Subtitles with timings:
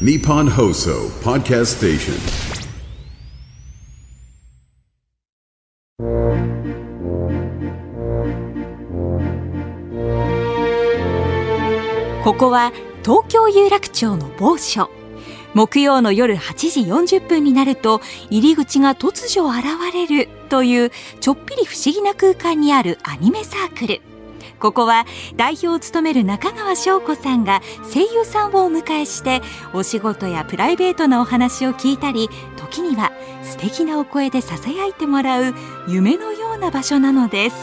[0.00, 2.14] Nippon Hoso Podcast Station.
[12.24, 12.72] ここは
[13.04, 14.90] 東京有楽町の某所
[15.54, 18.00] 木曜の夜8時40分になると
[18.30, 20.90] 入り口が突如現れるという
[21.20, 24.00] ちょっぴり不思議な空間にあるアニメサークル
[24.60, 25.04] ここは
[25.36, 27.60] 代表を務める中川翔子さんが
[27.92, 29.42] 声優さんをお迎えして
[29.72, 33.12] お仕事やプライベートなお話を聞いたり時には
[33.42, 35.54] 素敵なお声でささやいてもらう
[35.88, 37.56] 夢のような場所なのです。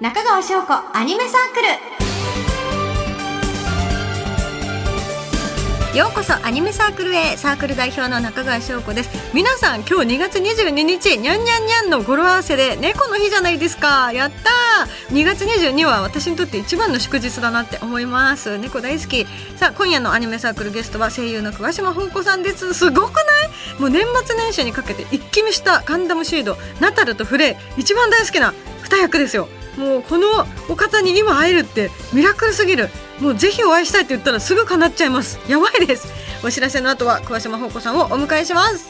[0.00, 1.62] 中川翔子アニメサーク
[1.94, 1.97] ル。
[5.94, 7.38] ようこそアニメサークルへ。
[7.38, 9.34] サークル代表の中川翔子です。
[9.34, 14.12] 皆さん今日2月22日にゃんにゃんにゃんの語呂合わせで猫の日じゃないですか。
[14.12, 15.16] やったー。
[15.16, 18.58] 2月22は私にとって一番の祝日だなって思います。
[18.58, 19.24] 猫大好き。
[19.56, 22.74] さあ今夜のアニメサークルゲストは声優の桑島宝子さんです。
[22.74, 23.22] すごくな
[23.78, 23.80] い？
[23.80, 27.80] もう年末年始にかけて一気見したガンダムシードナタルとフレイ。
[27.80, 29.48] 一番大好きな二役ですよ。
[29.78, 32.90] もうこのお方に今会えるってミラクルすぎる。
[33.20, 35.40] もうぜひお会いしたいって言ったらすぐ叶っちゃいます。
[35.48, 36.06] やばいです。
[36.44, 38.88] お知らせの後は桑島宝子さんをお迎えします。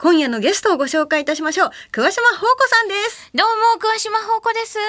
[0.00, 1.70] 今夜のゲストをご紹介いたしましょう。
[1.92, 3.30] 桑島宝子さんです。
[3.34, 4.78] どうも、桑島宝子です。
[4.78, 4.84] 本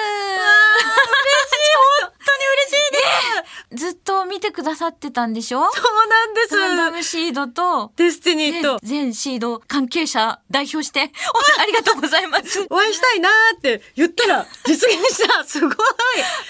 [2.00, 5.70] 当に嬉しいです、ずっと見てくださってたんでしょ？
[5.72, 6.56] そうなんです。
[6.56, 8.78] ガンダムシードと、デスティニーと。
[8.82, 11.10] 全シード関係者代表して、
[11.58, 12.66] おありがとうございます。
[12.70, 15.44] お会いしたいなーって言ったら実現した。
[15.44, 15.74] すごい。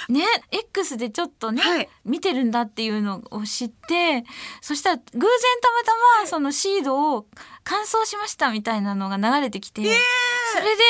[0.09, 1.89] ね、X でちょっとね、はい。
[2.05, 4.25] 見てるんだっていうのを知って、
[4.61, 5.29] そしたら偶然たま
[5.85, 7.27] たまそのシードを
[7.65, 9.83] 完走しましたみたいなのが流れてきて、
[10.53, 10.83] それで、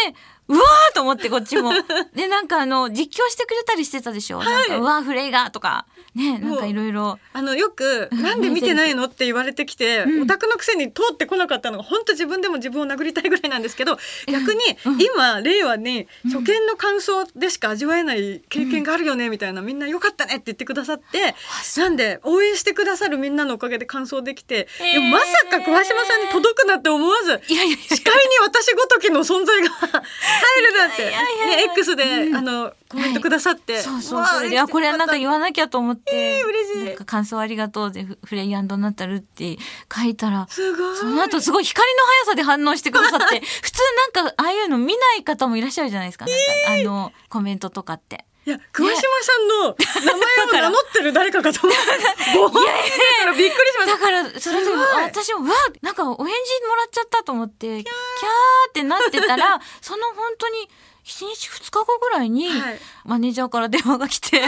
[0.51, 1.73] うわーと思ってこっちも。
[2.15, 7.19] で、なんかあの、実況してくれたりしてたでしょ、なんか、うわーフレイガーとか、ね、なんかいろいろ。
[7.33, 13.97] あのよく「なんで見てないの?」って言われてきて、オタクのくせに通ってこなかったのが本当自分でも自分を殴りたいぐらいなんですけど
[14.27, 14.61] 逆に
[14.99, 21.37] 今令和に初見の感想でしか味わえない経験があるよねみたいなみんなよかったねって言ってくださって
[21.77, 24.93] なんで応援してくださるみんなのおかげで感想できて、えー。
[24.95, 27.97] でもまさか桑島さんに届くなって思わずいやいやいや。
[27.97, 29.71] 視界に私ごときの存在が
[30.41, 31.05] 入るなんて。
[31.07, 31.17] ね
[31.73, 36.85] X で、あのコメントくださって、そうそうそれで、あ、これはなんか言わなきゃと思って、えー嬉しい。
[36.85, 39.59] なんか感想ありがとうで、フフレイナタルって
[39.95, 40.97] 書いたら、すごい。
[40.97, 43.81] その後すごい光の速さで反応してくださって、 普通
[44.15, 46.27] なんかああいうの見ない方もいらっしゃるじゃないですか。
[46.27, 48.25] なんか、あの、コメントとかって。
[48.47, 52.39] いや、桑島さんの名前を名乗ってる誰かかと思った。
[52.39, 53.99] ご本人だからびっくりしました。
[53.99, 54.71] だから、それで、
[55.05, 60.71] 私も、うわ、なんかお返事もらっちゃったと思って、キャーってなってたら、その本当に、
[61.11, 64.41] 1日2日後ぐらいに、はいマネージャーから電話が来て、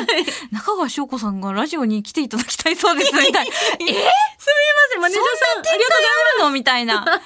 [0.52, 3.40] 中川翔子さんがラジオに来ていただきたいそうです、 みたいな。
[3.40, 4.04] えすみま
[4.92, 5.74] せん、マネージャーさん。
[5.74, 6.02] ありがとうご
[6.38, 6.50] ざいの？
[6.50, 7.22] みたいな。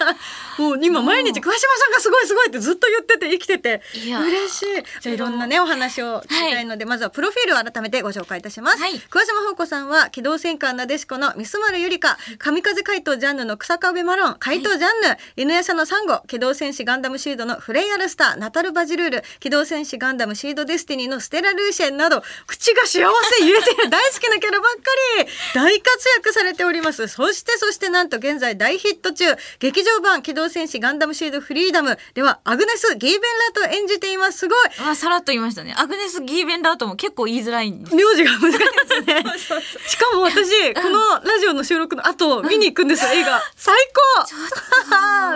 [0.58, 4.66] もう今毎日桑島さんがすごいすごいってずっと言ってて生きてて嬉しい。
[5.00, 8.78] じゃあいろんなねお話を聞きたいので、まずはプロフィールを改めてご紹介いたします。
[8.80, 23.00] はい桑島宝子さんは機動戦艦なでしこのミスマルゆりか、神風怪盗ジャンヌの草壁マロン、怪盗ジャンヌ、犬夜叉のサンゴ、機動戦士ガンダムシードのフレイアルスター、ナタルバジルール、機動戦士ガンダムシードデスティニーのステラルーシェンなど、口が幸
[23.38, 24.80] せ言えてる大好きなキャラばっか
[25.18, 27.08] り、大活躍されております。
[27.08, 29.24] そしてそしてなんと現在大ヒット中、
[29.58, 34.38] 劇場版機動戦士ガンダムシードフリーダムではアグネス・ギーベンラートを演じています。
[34.38, 35.74] すごいあ、さらっと言いましたね。
[35.76, 37.96] アグネス・ギーベンラートも結構言いづらいんです。
[37.96, 39.24] 名字が難しいですね。
[39.88, 43.42] しかも私、このラジオの収録の後、見に行くんです、映画。
[43.56, 43.74] 最
[44.18, 44.26] 高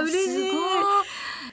[0.03, 0.53] 嬉しい。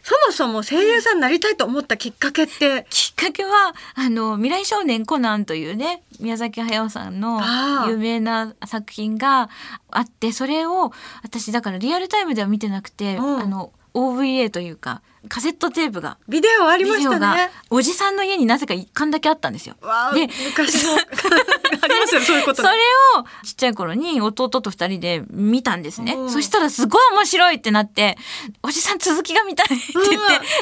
[0.07, 7.41] そもそも声優さんになりたいと思ったきっかけって、きっかけは、あの、未来少年コナンというね、宮崎駿さんの
[7.90, 9.50] 有名な作品が
[9.92, 10.94] あって、それを、
[11.24, 13.42] 私だからリアルタイムでは見てなくて、うん。
[13.42, 17.50] あの、OVA というか、カセットテープが、ビデオありましたね。
[17.69, 19.75] おじさんの家になぜか一巻だけあったんですよ。
[20.13, 20.94] で昔の、
[21.81, 22.77] ありますよ、そういうことそれ
[23.18, 26.29] をちっちゃい頃に弟と二人で見たんですねうん。
[26.29, 28.18] そしたらすごい面白いってなって、
[28.63, 30.07] おじさん続きが見たいって言っ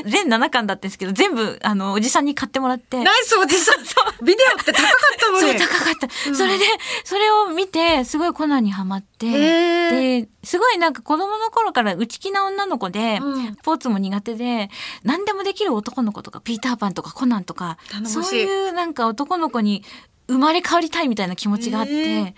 [0.03, 3.03] て、全7巻だったんですけど、全部あのおじさんに買ってもらって。
[3.03, 3.75] ナイスおじさん。
[4.25, 5.59] ビデオって高かったのそうに。
[5.59, 6.65] 高かった、それで
[7.03, 14.54] それを見てすごいコナンにはまってへですごいなんか子供の頃から内気な女の子で、うんスポーツも苦手で
[15.03, 19.83] 何でもできる男の子とかピーターパンとかコナンとかそういうなんか男の子に
[20.27, 22.35] 生まれ変わりたいみたいな気持ちがあって、へえ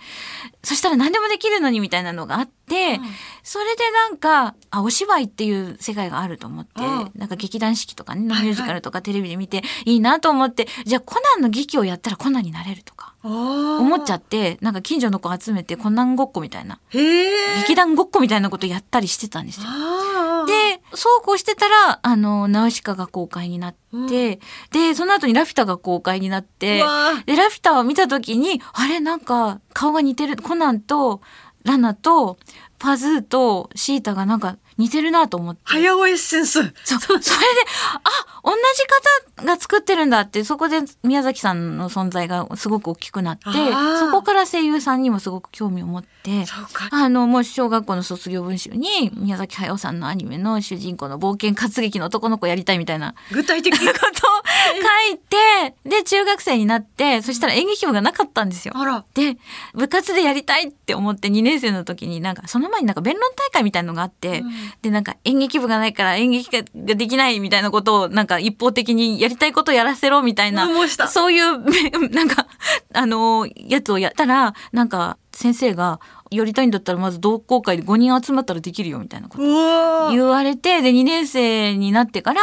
[0.62, 3.00] そしたら何でもできるのにみたいなのがあって、
[3.42, 7.10] それでなんかあお芝居っていう世界があると思って、うん。
[7.14, 8.48] なんか劇団四季とかねミはいはい。
[8.50, 19.66] ュージカルとかテレビで見ていいなと思って、じゃあコナンの劇をやったらコナンになれるとか思思っちゃってなんか近所の子集めてコナンごっこみたいな劇団ごっこみたいなことやったりしてたんですよ。
[20.94, 23.74] そうこうしてたらあのナウシカが公開になっ
[24.08, 24.40] て、
[24.72, 26.78] でその後にラフィタが公開になって
[27.26, 29.00] でラフィタを見た時にあれ？
[29.00, 31.20] なんか顔が似てるコナンと
[31.64, 32.38] ラナと
[32.78, 35.62] パズーとシータがなんか似てるなと思って。
[35.64, 37.26] 早尾エッセンスそうそれで
[37.94, 38.00] あ
[38.44, 38.52] 同
[39.36, 43.44] じ方が作ってるんだってそこで宮崎さんの存在がすごく大きくなって
[43.98, 46.44] そこから声優さんにもすごく興味を持って
[46.90, 53.94] あのもう小学校の卒業文集に宮崎駿さんのアニメの主人公の冒険活劇の男の子やりたいみたいな具体的ことを
[55.08, 58.74] 書いてで中学生になってそしたら演劇部がなかったんですよ。
[59.14, 59.36] で
[59.74, 64.42] 部活でやりたいって思って2年生の時になんかその前になんか弁論大会みたいのがあって、
[64.82, 71.08] でなんか演劇部がないから演劇がができないみたいなことをなんか一方的にやりたいことをやらせろみたいなうんもうした。
[71.08, 71.58] そういう
[72.12, 72.46] なんか
[72.92, 82.40] あのやつをやったらなんか先生がやりたいんだったらまず同好会で5人集まったらできるよみたいなこと言われてで2年生になってから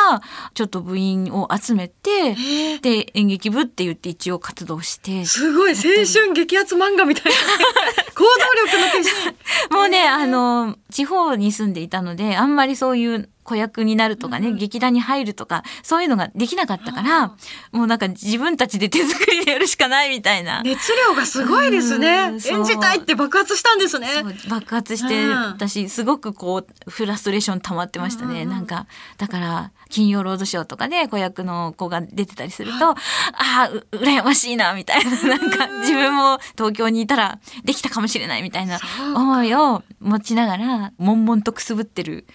[0.53, 2.35] ちょっっと部員を集めて
[2.81, 7.37] で演劇部って言って一応活動してすごい青春激アツ漫画みたいな。
[8.15, 8.29] 行動
[8.65, 9.35] 力の決心
[9.71, 17.27] もうねあの地方に住んでいたのであんまりそういう子役になるとかね、劇団に入るとかそういうのができなかったから
[17.71, 20.63] もうなんか自分たちで手作りでやるしかないみたいな。
[20.63, 22.33] 熱量がすごいですね。
[22.47, 24.07] 演じたいって爆発したんですね。
[24.13, 25.31] そう爆発して、うん。
[25.51, 28.87] 私すごくこうフラストレーション溜まってましたね、うんなんか
[29.17, 32.95] だから「金曜ロードショー」とかで子役の子が出てたりすると、あ
[33.33, 38.79] あう羨ましいなみたいななんか自分も東京にいたらできたかもしれないみたいな
[39.15, 42.25] 思いを持ちながら悶々とくすぶってる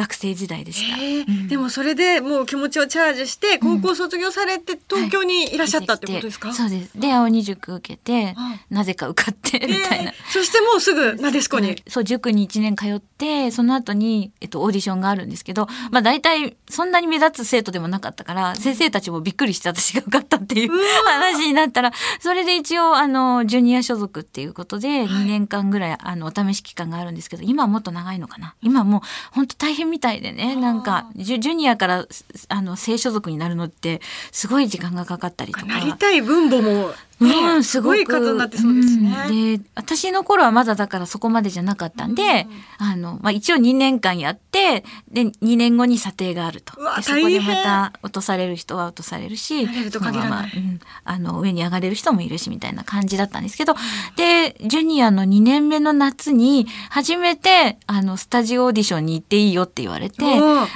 [0.00, 0.96] 学生時代でした。
[0.96, 6.98] へえでもそれでもう気持ちをチャージして高校卒業されて東京にいらっしゃったってことですか、出てきてそうです。
[6.98, 8.34] で青二塾受けて、
[8.70, 10.12] うなぜか受かってみたいな。
[10.12, 10.14] え。
[10.14, 20.70] ーそしてもうすぐ なでしこに、そう塾に1年通ってその後に、えっと、オーディションがあるんですけど、まあ、大体そんなに目立つ生徒でもなかったから先生たちもびっくりして私が受かったっていう
[21.04, 28.54] 話になったらそれで一応あのジュニア所属っていうことで2年間ぐらいあのお試し期間があるんですけど今はもっと長いのかな？
[28.62, 29.00] 今もう
[29.32, 32.06] 本当大変みたいでねなんかジュジュニアから
[32.48, 34.00] あの正所属になるのって
[34.32, 35.66] すごい時間がかかったりとか。
[35.66, 36.88] なりたい分母も、
[37.20, 39.58] ねうん、すごい数になってそうですね、うん。
[39.58, 42.46] で私の頃はまだだからそこまでじゃなかったんで、
[42.78, 44.49] あのまあ、一応2年間やって
[45.10, 46.74] で2年後に査定があると。
[47.02, 49.68] そこでまた落とされる人は落とされるし
[51.04, 53.74] あの上に上がれる人もいるしみたいな感じだったんですけど。
[54.16, 60.24] でジュニアの2年目の夏に初めてあのスタジオオーディションに行っていいよって言われて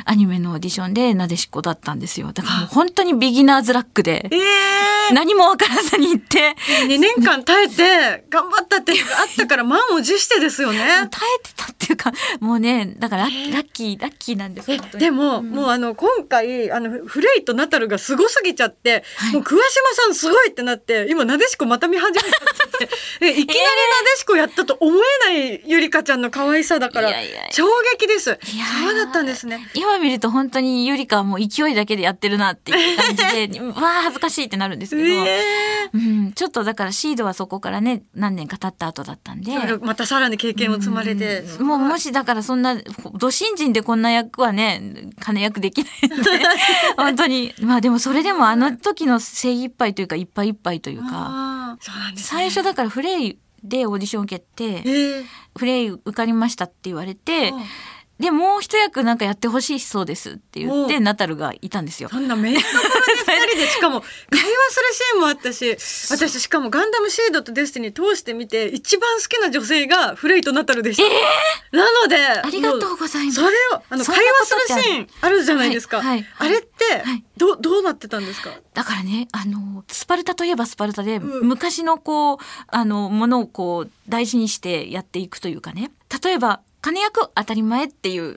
[0.05, 2.33] アニメのオーディションでなでしこだったんですよ。
[2.33, 6.57] だからもう本当にビギナーズラックでええ 何も分からずに行って。
[6.87, 10.79] 2年間耐えて頑張ったってあったから満を持してですよね。
[11.11, 15.05] 耐えてたっていうかもうねだからラッキーラッキーなんですえ本当に。
[15.05, 19.35] でも、もうあの今回あのフレイとナタルがすごすぎちゃって、はい。
[19.35, 22.79] もう桑島さんすごいってなって今なでしこまた見始めちゃっ
[23.19, 23.55] て いきなりな
[24.15, 27.11] でしこやったと思えないゆりかちゃんの可愛さだから
[27.51, 27.67] 衝
[27.99, 28.31] 撃です。
[28.31, 29.69] いやーそうだったんですね。
[29.75, 35.41] 今見ると本当にゆりかはもう勢いだけでやってるなっていう感じで わあ恥ずかしいってなるんですけど、え。
[35.93, 39.51] うん、ちょっとだからシードはそこからね何年か経った後だったんで。
[39.53, 41.67] ー、またさらに経験を積まれて、うん。
[41.67, 42.77] もうもしだからそんな
[43.15, 46.31] ど新人でこんな役はね兼役できないんで
[46.97, 47.55] 本当に。
[47.61, 52.15] まあでもそれでもあの時の精一杯というかいっぱいいっぱいというかね。
[52.17, 55.25] 最初だからフレイでオーディション受けてえー。
[55.57, 57.63] フレイ受かりましたって言われてうん
[58.19, 62.09] でもう一役なんかやってほしいそうですって言ってナタルがいたんですよ。
[62.09, 63.33] そんなメインどころで。
[63.35, 65.77] 二人でしかも 会話するシーンもあったし
[66.11, 73.41] 私しかもガンダムシードとデスティニー通してみて一番好きな女性がフレイとナタルでした、なのでありがとうございます。
[73.41, 78.51] もそれをあの会話するシーンあるじゃないですか、はいはいあれってはいどどうなってたんですか？
[78.75, 81.49] だからねあのスパルタといえばスパルタで、うん。
[81.49, 85.91] 昔のこうあのものをこう大事にしてやっていくというかね。
[86.23, 88.37] 例えば金役当たり前っていう、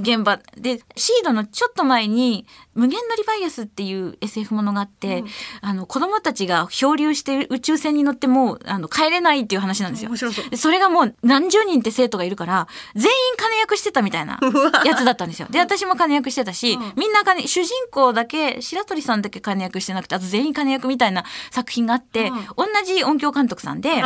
[0.00, 0.40] 現場。
[0.56, 5.28] でシードのちょっと前に無限のリバイアスっていう SF ものがあって、うん。
[5.60, 10.16] あの子供たちが漂流して宇宙船に乗ってもうあの帰れないっていう話なんですよ。
[10.16, 14.38] そそれがもう何十人って生徒がいるから全員金役してたみたいな
[14.84, 15.48] やつだったんですよ。
[15.50, 16.92] で私も金役してたし、うん。
[16.96, 22.46] みんな金主人公だけ白鳥さんだけ金役してなくてあと全員金役みたいな作品があって、うん。
[22.56, 24.02] 同じ音響監督さんで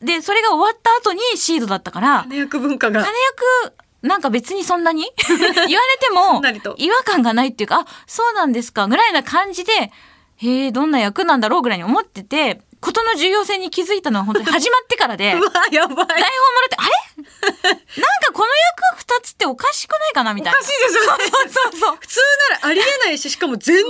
[0.00, 3.02] でそれが終わった後にシードだったから金役文化が。
[3.02, 5.04] 金役なんか別にそんなに？
[5.28, 6.40] 言われても
[6.78, 9.72] 違和感がないっていうかあそうなんですかぐらいな感じで
[10.36, 15.34] へえどんな役なんだろうぐらいに思っててことの重要性に気づいたのは本当に始まってからで。
[15.38, 15.94] うわやばい。
[15.94, 16.92] 台本もらってあれ？
[17.68, 20.58] なんかこの役二つっておかしくないかなみたいな。
[20.58, 22.20] おかしいですよねそうそう普通
[22.52, 23.84] ならありえないししかも全然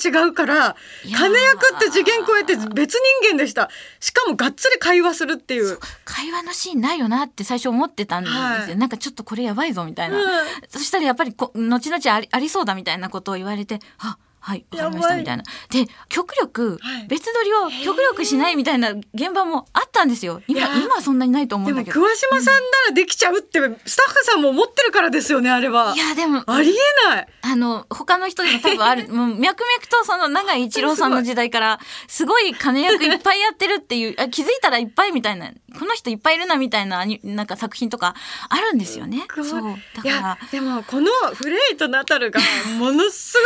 [0.00, 3.70] 声が違うから金役って次元超えて別人間でした。
[4.00, 5.78] しかもがっつり会話するっていう。
[6.04, 8.76] 会話のシーンないよなって最初思ってたんですよ、はい。
[8.76, 10.24] なんかちょっとこれやばいぞみたいな、うん。
[10.68, 15.44] そしたらやっぱりこ後々ありありそうだみたいなことを言われてあはいわかりましたみたいな。
[15.70, 17.06] で極力はい。
[17.06, 20.42] 別撮りを極力しないみたいな現場もあったんですよ。
[20.48, 21.94] 今今はそんなにないと思うんだけど。
[21.94, 25.94] 桑島さんならできちゃうってスタッフさんも思ってるからですよねあれは。
[25.94, 27.28] いやでもありえない。
[27.42, 29.08] あの他の人でも多分ある。
[29.14, 35.52] もう脈々とその永井一郎さんの時代からすごい金役いっぱいやってるっていうあ気づいたらいっぱいみたいな。
[35.78, 38.14] この人いっぱいいるなみたいななんか作品とか
[38.50, 39.26] あるんですよね。
[39.36, 39.62] そう。
[39.62, 42.40] だいやからでもこのフレイとナタルが
[42.78, 43.38] ものす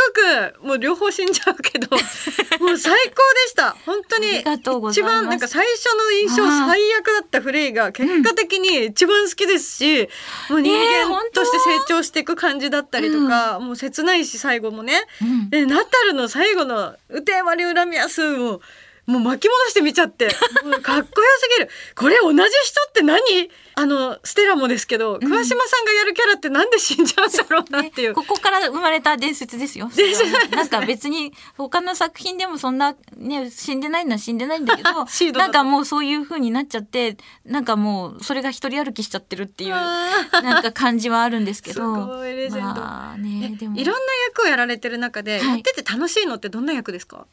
[0.59, 1.87] ごくもう両方死んじゃうけど
[2.63, 3.75] もう最高でした。
[3.85, 4.41] 本当に
[4.89, 10.07] 一番なんか最初の印象はい最悪だったフレイが結果的に一番好きですし、
[10.49, 15.49] もう人間として成長していく感じだったりとか、もう切ないし最後もね、うん。
[15.49, 18.61] でナタルの最後の「うてまり恨みやす」も
[19.07, 20.27] もう巻き戻して見ちゃって
[20.63, 21.69] もうかっこよすぎる。
[21.95, 23.49] これ同じ人って何？
[23.79, 28.15] あのステラもですけど、桑島さんがやるキャラってなんで死んじゃうんだろうなっていう。
[28.15, 29.91] ここから生まれた伝説ですよ。
[29.91, 30.19] それは。
[30.23, 34.89] ねなんか別に他の作品でもそんなね死んでないのは死んでないんだけど
[35.37, 40.41] なんかもうそういう風になっちゃってなんかもうそれが一人歩きしちゃってるっていうあ。
[40.41, 41.93] なんか感じはあるんですけど。
[41.95, 42.81] すごいレジェンド。
[42.81, 43.77] まあねでも。
[43.77, 45.47] いろんな役をやられてる中で、はい。
[45.49, 47.27] やってて楽しいのってどんな役ですか？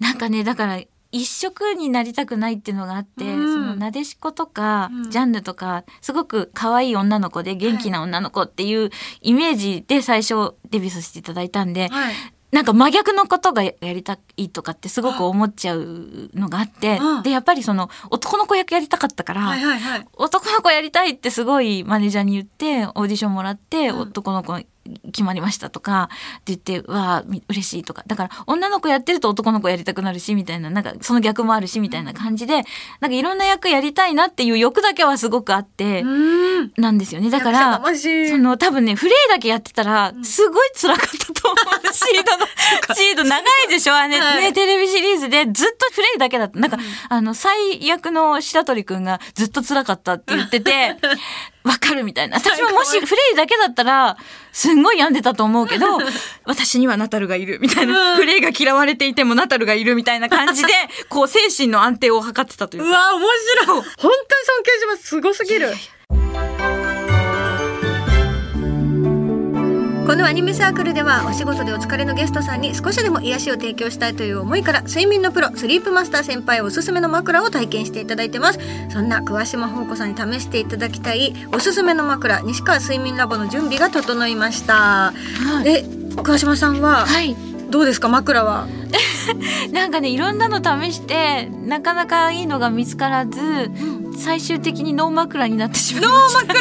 [0.00, 0.80] なんかねだから
[1.14, 3.54] 一色になりたくないっていうのがあって、うん。
[3.54, 5.10] そのなでしことか、うん。
[5.10, 8.90] ジャンヌとかすごく可愛い女の子で元気な女の子っていう
[9.20, 12.14] イメージで最初デビューさせていただいたんで、はい
[12.54, 20.06] なんか真逆のことがやりたいとかってすごく思っちゃうのがあってうんでやっぱりその男の子役やりたかったから、はいはいはい。
[20.12, 24.00] 男の子やりたいってすごいマネージャーに言ってオーディションもらって、うん。
[24.02, 24.56] 男の子
[25.06, 28.04] 決まりましたとかって言ってわあみ嬉しいとか。
[28.06, 32.62] だから女の子やってると男の子やりたくなるしみたいななんかその逆もあるしみたいな感じで
[33.00, 36.72] なんかいろんな役やりたいなっていう欲だけはすごくあって、うん。
[36.76, 37.30] なんですよね。
[37.30, 41.53] だから魂その多分ねフレイだけやってたらすごい辛かったと思う、
[41.94, 42.46] シードの
[42.94, 44.42] シード長いでしょあれ、はい。
[44.42, 46.58] ねテレビシリーズでずっとフレイだけだった。
[46.58, 50.96] なんか、あの最悪の白鳥くんがずっと辛かったって言ってて
[51.64, 52.38] わかるみたいな。
[52.38, 54.16] 私ももしフレイだけだったら
[54.52, 55.98] すんごい病んでたと思うけど
[56.44, 58.16] 私にはナタルがいるみたいな、うん。
[58.16, 60.72] フレイが嫌われていてもナタルがいるみたいな感じで
[61.08, 62.88] こう精神の安定を図ってたというか。
[62.88, 63.28] うわ面
[63.62, 63.66] 白い。
[63.66, 65.06] 本当に尊敬します。
[65.06, 65.74] すごすぎる
[70.06, 78.58] このアニメサークルではお仕事でお疲れのゲストさんに少しでも癒しを提供したいという思いから睡眠のプロスリープマスター先輩おすすめの枕を体験していただいてます。
[78.90, 85.12] そんな桑島宝子さんに試していただきたいおすすめの枕西川睡眠ラボの準備が整いました、は
[85.64, 85.68] い。
[85.68, 85.84] え
[86.22, 87.34] 桑島さんははい。
[87.70, 88.68] どうですか枕は？
[89.72, 93.70] なんかねいろんなの試してなかなかいいのが見つからず、
[94.16, 96.54] 最終的にノー枕になってしまいました。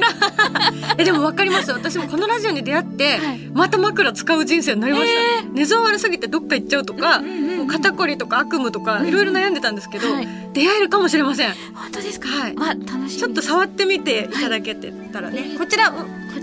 [0.98, 1.72] えでも分かります。
[1.72, 3.50] 私もこのラジオに出会って、はい。
[3.54, 10.28] また枕使う人生になりました、寝相悪すぎてどっか行っちゃうとか、うんうんうんう肩こりとか悪夢とかいろいろ悩んでたんですけど、はい。
[10.54, 11.54] 出会えるかもしれません。
[11.74, 12.28] 本当ですか？
[12.28, 12.56] はい。
[12.56, 13.20] わ楽しみ。
[13.20, 15.94] ちょっと触ってみていただけてたらね、こちら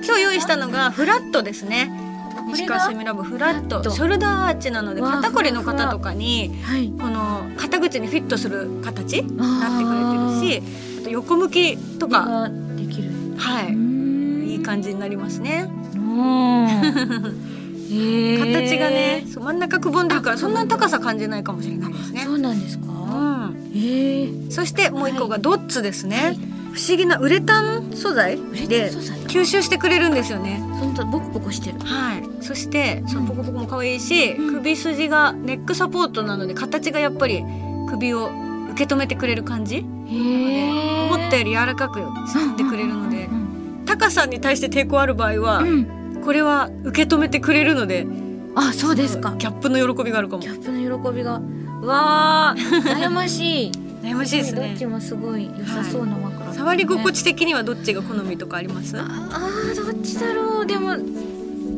[0.06, 1.90] 今日用意したのがフラットですね。
[2.48, 3.66] 西川睡眠ラボフラット。
[3.66, 3.90] フラット。
[3.90, 6.90] ショルダーアーチなので肩こりの方とかにはい。
[6.98, 9.44] この肩口にフィットする形にな
[9.76, 12.20] ってくれてるしあと横向きとか。
[12.24, 13.10] ができる。
[13.36, 13.74] はい
[14.52, 15.68] いい感じになりますね。
[17.90, 22.22] 形がね真ん中くぼんでるからそんなに高さ感じないかもしれないですね。
[22.24, 22.84] そうなんですか？
[23.52, 24.28] うえ。
[24.50, 26.38] そしてもう一個がドッツですね、はい。
[26.72, 28.90] 不思議なウレタン素材レで
[29.28, 30.60] 吸収してくれるんですよね。
[30.80, 31.78] 本当ボコボコしてる。
[31.80, 32.22] はい。
[32.40, 33.26] そしてそのうん。
[33.28, 34.54] ポコポコも可愛いし、うん。
[34.56, 37.42] 首筋がネックサポートなので形がやっぱり
[37.88, 38.30] 首を
[38.72, 39.84] 受け止めてくれる感じ。
[40.10, 43.50] 思ったより柔らかくしてくれるのでうん
[43.86, 46.20] 高さに対して抵抗ある場合は、うん。
[46.24, 48.06] これは受け止めてくれるので
[48.54, 49.34] あそうですか。
[49.38, 50.42] ギャップの喜びがあるかも。
[50.42, 51.40] ギャップの喜びが。
[51.82, 53.72] うわー悩ましい。
[54.02, 54.68] 悩ましいですね。
[54.68, 56.56] どっちもすごい良さそうな枕、ね。
[56.56, 58.96] 触り心地的にはどっちが好みとかあります？
[58.98, 60.66] あーどっちだろう。
[60.66, 60.96] でも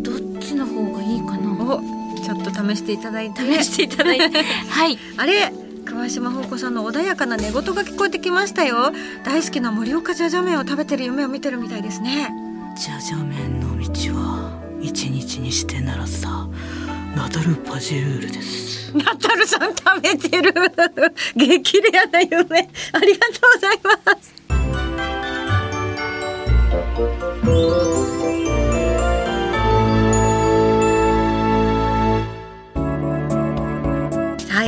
[0.03, 1.51] どっちの方がいいかな。
[1.53, 1.81] お
[2.23, 3.41] ちょっと試していただいて。
[3.41, 4.43] 試していただいて。
[4.69, 4.99] はい。
[5.17, 5.53] あれ
[5.85, 8.93] 川島宝子さんの穏やかな寝言が聞こえてきましたよ。
[9.25, 12.31] 大好きな盛岡じゃじゃ麺を食べてる夢を見てるみたいですね。
[12.77, 16.49] じゃじゃ麺の道は一日にしてならさ
[17.15, 18.97] ナダルパジュールです。
[18.97, 20.55] ナタルさん食べてる。
[21.37, 22.69] 激レアな夢。
[22.93, 23.93] ありがとうございま
[27.97, 28.02] す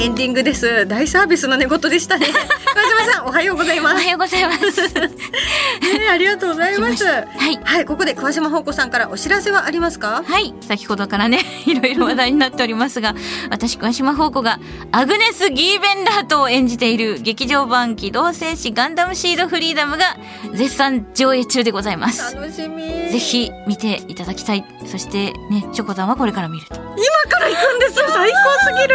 [0.05, 0.87] エンディングです。
[0.87, 2.27] 大サービスの寝言でしたね。
[2.75, 4.05] 川島さんおはようございおます。
[4.05, 4.83] はようございます。
[4.93, 7.07] ねありがとうございます。
[7.07, 7.21] は
[7.51, 7.59] い。
[7.65, 10.23] はいここで川島宝子さんからお知らせはありますか？
[10.27, 10.53] はい。
[10.61, 13.15] 先ほどからね いろいろ話題になっておりますが
[13.49, 14.59] 私桑島宝子が
[14.93, 20.19] アグネス・ギーベンラートを演じている劇場版機動戦士ガンダムシードフリーダムが
[20.53, 22.35] 絶賛上映中でございます。
[22.35, 22.83] 楽しみ。
[23.11, 24.67] ぜひ見ていただきたい。
[24.87, 26.75] そしてねチョコタンはこれから見ると。
[26.77, 26.85] 今
[27.31, 28.95] から行くんです最高すぎる。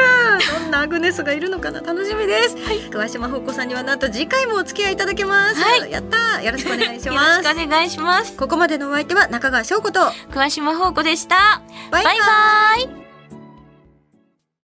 [0.69, 1.82] どんなアグネスがいるのかな？
[1.82, 2.56] 楽しみです、
[2.90, 5.92] 川島宝子さんにはなんと次回もお付き合いいただけます、はい。
[5.92, 6.44] やったー。
[6.44, 8.38] よろしくお願いしよろますしくお願いします。
[8.38, 10.00] ここまでのお相手は中川翔子と
[10.32, 11.62] 桑島宝子でした。
[11.92, 12.18] バイバイ。
[12.20, 12.99] バイバイ